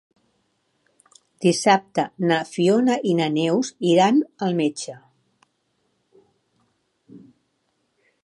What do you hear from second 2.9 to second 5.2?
i na Neus iran al metge.